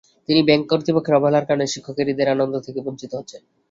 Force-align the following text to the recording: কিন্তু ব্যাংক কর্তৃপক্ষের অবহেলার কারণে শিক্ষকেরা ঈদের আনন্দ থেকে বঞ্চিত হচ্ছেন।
কিন্তু 0.27 0.41
ব্যাংক 0.47 0.63
কর্তৃপক্ষের 0.71 1.17
অবহেলার 1.17 1.47
কারণে 1.47 1.65
শিক্ষকেরা 1.73 2.11
ঈদের 2.13 2.33
আনন্দ 2.35 2.55
থেকে 2.65 2.79
বঞ্চিত 2.85 3.11
হচ্ছেন। 3.19 3.41